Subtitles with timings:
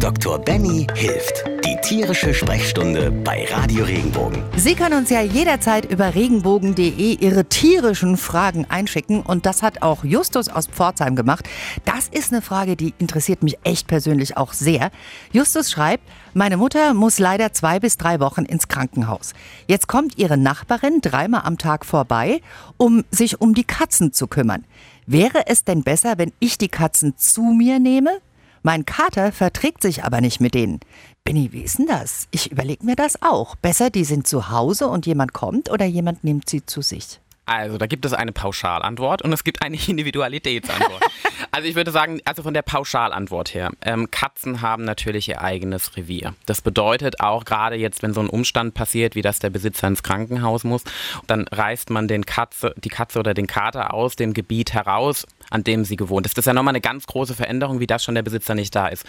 [0.00, 0.38] Dr.
[0.38, 1.44] Benny hilft.
[1.64, 4.44] Die tierische Sprechstunde bei Radio Regenbogen.
[4.56, 9.22] Sie können uns ja jederzeit über regenbogen.de Ihre tierischen Fragen einschicken.
[9.22, 11.48] Und das hat auch Justus aus Pforzheim gemacht.
[11.84, 14.92] Das ist eine Frage, die interessiert mich echt persönlich auch sehr.
[15.32, 19.32] Justus schreibt, meine Mutter muss leider zwei bis drei Wochen ins Krankenhaus.
[19.66, 22.40] Jetzt kommt ihre Nachbarin dreimal am Tag vorbei,
[22.76, 24.64] um sich um die Katzen zu kümmern.
[25.06, 28.20] Wäre es denn besser, wenn ich die Katzen zu mir nehme?
[28.62, 30.80] Mein Kater verträgt sich aber nicht mit denen.
[31.24, 32.26] Benny, wie ist denn das?
[32.30, 33.54] Ich überlege mir das auch.
[33.56, 37.20] Besser, die sind zu Hause und jemand kommt oder jemand nimmt sie zu sich?
[37.48, 41.02] Also, da gibt es eine Pauschalantwort und es gibt eine Individualitätsantwort.
[41.50, 45.96] also, ich würde sagen, also von der Pauschalantwort her, ähm, Katzen haben natürlich ihr eigenes
[45.96, 46.34] Revier.
[46.46, 50.02] Das bedeutet auch, gerade jetzt, wenn so ein Umstand passiert, wie dass der Besitzer ins
[50.02, 50.84] Krankenhaus muss,
[51.26, 55.64] dann reißt man den Katze, die Katze oder den Kater aus dem Gebiet heraus, an
[55.64, 56.36] dem sie gewohnt ist.
[56.36, 58.88] Das ist ja nochmal eine ganz große Veränderung, wie das schon der Besitzer nicht da
[58.88, 59.06] ist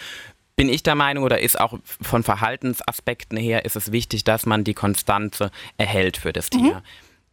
[0.56, 4.62] bin ich der Meinung oder ist auch von Verhaltensaspekten her ist es wichtig, dass man
[4.62, 6.74] die Konstanze erhält für das Tier.
[6.74, 6.82] Mhm.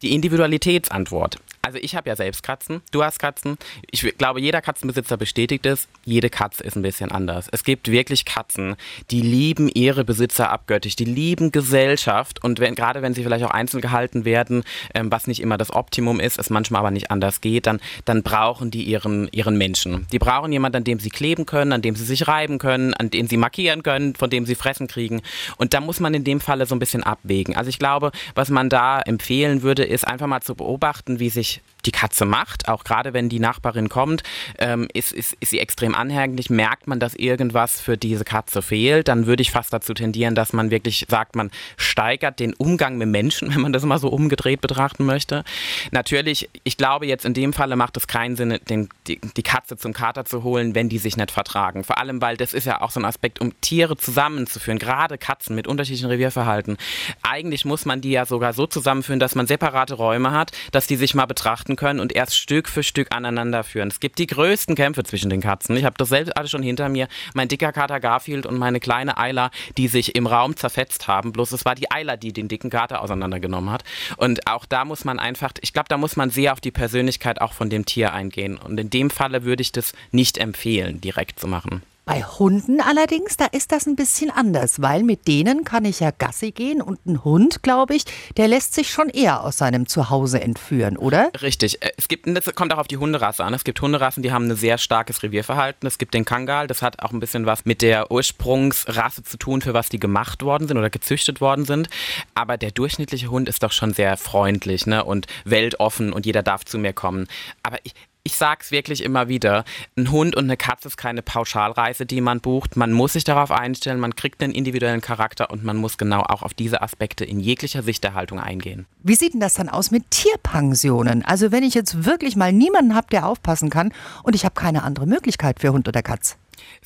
[0.03, 1.39] Die Individualitätsantwort.
[1.67, 3.57] Also ich habe ja selbst Katzen, du hast Katzen.
[3.91, 7.49] Ich glaube, jeder Katzenbesitzer bestätigt es, jede Katze ist ein bisschen anders.
[7.51, 8.77] Es gibt wirklich Katzen,
[9.11, 13.51] die lieben ihre Besitzer abgöttisch, die lieben Gesellschaft und wenn, gerade wenn sie vielleicht auch
[13.51, 17.41] einzeln gehalten werden, ähm, was nicht immer das Optimum ist, es manchmal aber nicht anders
[17.41, 20.07] geht, dann, dann brauchen die ihren, ihren Menschen.
[20.13, 23.09] Die brauchen jemanden, an dem sie kleben können, an dem sie sich reiben können, an
[23.09, 25.21] dem sie markieren können, von dem sie Fressen kriegen.
[25.57, 27.57] Und da muss man in dem Falle so ein bisschen abwägen.
[27.57, 31.61] Also ich glaube, was man da empfehlen würde, ist einfach mal zu beobachten, wie sich
[31.88, 34.23] die Katze macht, auch gerade wenn die Nachbarin kommt,
[34.59, 39.08] ähm, ist, ist, ist sie extrem anhänglich, merkt man, dass irgendwas für diese Katze fehlt,
[39.08, 43.08] dann würde ich fast dazu tendieren, dass man wirklich sagt, man steigert den Umgang mit
[43.08, 45.43] Menschen, wenn man das mal so umgedreht betrachten möchte.
[45.91, 49.77] Natürlich, ich glaube jetzt in dem Falle macht es keinen Sinn, den, die, die Katze
[49.77, 51.83] zum Kater zu holen, wenn die sich nicht vertragen.
[51.83, 55.55] Vor allem, weil das ist ja auch so ein Aspekt, um Tiere zusammenzuführen, gerade Katzen
[55.55, 56.77] mit unterschiedlichen Revierverhalten.
[57.23, 59.47] Eigentlich muss man die ja sogar so zusammenführen, dass man
[59.78, 63.64] separate Räume hat, dass die sich mal betrachten können und erst Stück für Stück aneinander
[63.64, 63.89] führen.
[63.89, 65.77] Es gibt die größten Kämpfe zwischen den Katzen.
[65.77, 67.08] Ich habe das selbst alles schon hinter mir.
[67.36, 71.32] Mein dicker Kater Garfield und meine kleine Ayla, die sich im Raum zerfetzt haben.
[71.32, 73.83] Bloß es war die Ayla, die den dicken Kater auseinandergenommen hat.
[74.17, 77.39] Und auch da muss man einfach, ich glaube, da muss man sehr auf die Persönlichkeit
[77.39, 78.58] auch von dem Tier eingehen.
[78.58, 81.83] Und in dem Falle würde ich das nicht empfehlen, direkt zu machen.
[82.07, 86.11] Bei Hunden allerdings, da ist das ein bisschen anders, weil mit denen kann ich ja
[86.11, 88.05] Gassi gehen und ein Hund, glaube ich,
[88.37, 91.29] der lässt sich schon eher aus seinem Zuhause entführen, oder?
[91.41, 91.83] Richtig.
[91.83, 93.53] Äh, es gibt, das kommt auch auf die Hunderasse an.
[93.53, 95.85] Es gibt Hunderassen, die haben ein sehr starkes Revierverhalten.
[95.85, 99.61] Es gibt den Kangal, das hat auch ein bisschen was mit der Ursprungsrasse zu tun,
[99.61, 101.89] für was die gemacht worden sind oder gezüchtet worden sind.
[102.35, 105.03] Aber der durchschnittliche Hund ist doch schon sehr freundlich ne?
[105.03, 107.27] und weltoffen und jeder darf zu mir kommen.
[107.63, 107.93] Aber ich,
[108.27, 109.64] ich sage es wirklich immer wieder,
[109.95, 112.76] ein Hund und eine Katze ist keine Pauschalreise, die man bucht.
[112.76, 116.43] Man muss sich darauf einstellen, man kriegt einen individuellen Charakter und man muss genau auch
[116.43, 118.86] auf diese Aspekte in jeglicher Sichterhaltung eingehen.
[119.02, 121.23] Wie sieht denn das dann aus mit Tierpensionen?
[121.23, 123.93] Also wenn ich jetzt wirklich mal niemanden habe, der aufpassen kann
[124.23, 126.36] und ich habe keine andere Möglichkeit für Hund oder Katz.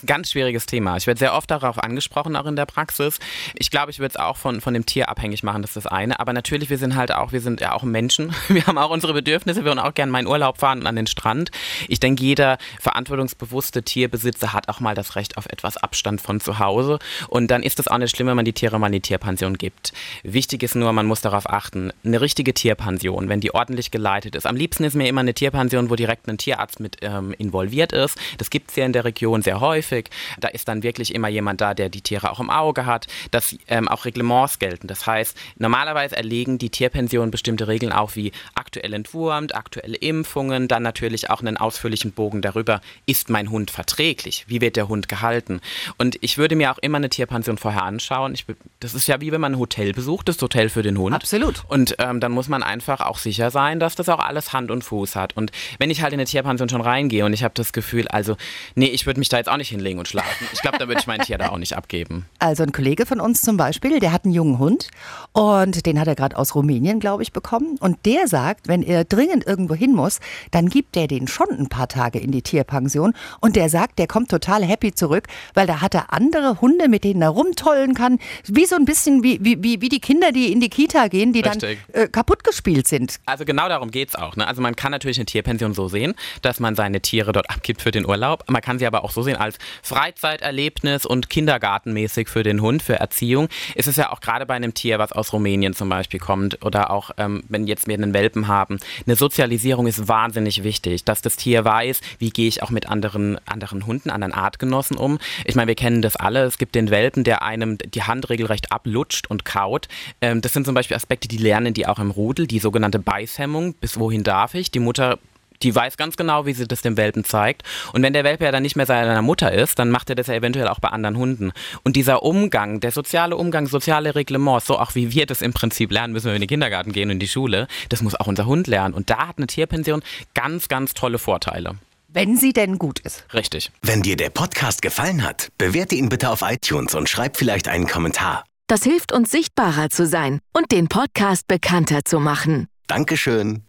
[0.06, 0.98] Ganz schwieriges Thema.
[0.98, 3.20] Ich werde sehr oft darauf angesprochen, auch in der Praxis.
[3.56, 5.88] Ich glaube, ich würde es auch von, von dem Tier abhängig machen, das ist das
[5.88, 6.20] eine.
[6.20, 8.34] Aber natürlich, wir sind halt auch, wir sind ja auch Menschen.
[8.52, 9.64] Wir haben auch unsere Bedürfnisse.
[9.64, 11.52] Wir wollen auch gerne mal in Urlaub fahren und an den Strand.
[11.88, 16.60] Ich denke, jeder verantwortungsbewusste Tierbesitzer hat auch mal das Recht auf etwas Abstand von zu
[16.60, 17.00] Hause.
[17.28, 19.58] Und dann ist es auch nicht schlimm, wenn man die Tiere mal in die Tierpension
[19.58, 19.94] gibt.
[20.24, 24.46] Wichtig ist nur, man muss darauf achten, eine richtige Tierpension, wenn die ordentlich geleitet ist.
[24.46, 28.18] Am liebsten ist mir immer eine Tierpension, wo direkt ein Tierarzt mit ähm, involviert ist.
[28.38, 30.10] Das gibt es ja in der Region sehr häufig.
[30.40, 33.56] Da ist dann wirklich immer jemand da, der die Tiere auch im Auge hat, dass
[33.68, 34.88] ähm, auch Reglements gelten.
[34.88, 38.32] Das heißt, normalerweise erlegen die Tierpensionen bestimmte Regeln auch wie
[38.72, 44.46] aktuell entwurmt, aktuelle Impfungen, dann natürlich auch einen ausführlichen Bogen darüber, ist mein Hund verträglich?
[44.48, 45.60] Wie wird der Hund gehalten?
[45.98, 48.34] Und ich würde mir auch immer eine Tierpension vorher anschauen.
[48.34, 48.46] Ich,
[48.80, 51.14] das ist ja wie wenn man ein Hotel besucht, das Hotel für den Hund.
[51.14, 51.66] Absolut.
[51.68, 54.86] Und ähm, dann muss man einfach auch sicher sein, dass das auch alles Hand und
[54.86, 55.36] Fuß hat.
[55.36, 58.38] Und wenn ich halt in eine Tierpension schon reingehe und ich habe das Gefühl, also,
[58.76, 60.48] nee, ich würde mich da jetzt auch nicht hinlegen und schlafen.
[60.54, 62.26] Ich glaube, da würde ich mein Tier da auch nicht abgeben.
[62.40, 64.88] Also ein Kollege von uns zum Beispiel, der hat einen jungen Hund
[65.34, 67.78] und den hat er gerade aus Rumänien, glaube ich, bekommen.
[67.82, 70.20] Und der sagt, wenn er dringend irgendwo hin muss,
[70.52, 73.14] dann gibt er den schon ein paar Tage in die Tierpension.
[73.40, 77.04] Und der sagt, der kommt total happy zurück, weil da hat er andere Hunde, mit
[77.04, 78.20] denen er rumtollen kann.
[78.46, 81.42] Wie so ein bisschen wie, wie, wie, die Kinder, die in die Kita gehen, die
[81.42, 81.80] Richtig.
[81.92, 83.20] dann äh, kaputt gespielt sind.
[83.26, 84.36] Also genau darum geht es auch.
[84.36, 84.48] Ne?
[84.48, 87.92] Also man kann natürlich eine Tierpension so sehen, dass man seine Tiere dort abgibt für
[87.92, 88.44] den Urlaub.
[88.50, 92.96] Man kann sie aber auch so sehen, als Freizeiterlebnis und kindergartenmäßig für den Hund, für
[92.96, 96.64] Erziehung, ist es ja auch gerade bei einem Tier, was aus Rumänien zum Beispiel kommt
[96.64, 101.22] oder auch ähm, wenn jetzt wir einen Welpen haben, eine Sozialisierung ist wahnsinnig wichtig, dass
[101.22, 105.18] das Tier weiß, wie gehe ich auch mit anderen, anderen Hunden, anderen Artgenossen um.
[105.46, 106.44] Ich meine, wir kennen das alle.
[106.44, 109.88] Es gibt den Welpen, der einem die Hand regelrecht ablutscht und kaut.
[110.22, 113.74] Ähm, das sind zum Beispiel Aspekte, die lernen die auch im Rudel, die sogenannte Beißhemmung.
[113.76, 114.70] Bis wohin darf ich?
[114.72, 115.18] Die Mutter
[115.64, 117.64] die weiß ganz genau, wie sie das dem Welpen zeigt.
[117.94, 120.28] Und wenn der Welpe ja dann nicht mehr seiner Mutter ist, dann macht er das
[120.28, 121.52] ja eventuell auch bei anderen Hunden.
[121.84, 125.92] Und dieser Umgang, der soziale Umgang, soziale Reglements, so auch wie wir das im Prinzip
[125.92, 128.28] lernen müssen, wenn wir in den Kindergarten gehen und in die Schule, das muss auch
[128.28, 128.94] unser Hund lernen.
[128.94, 130.02] Und da hat eine Tierpension
[130.34, 131.76] ganz, ganz tolle Vorteile.
[132.08, 133.24] Wenn sie denn gut ist.
[133.34, 133.72] Richtig.
[133.82, 137.88] Wenn dir der Podcast gefallen hat, bewerte ihn bitte auf iTunes und schreib vielleicht einen
[137.88, 138.44] Kommentar.
[138.68, 142.68] Das hilft uns sichtbarer zu sein und den Podcast bekannter zu machen.
[142.88, 143.64] Dankeschön.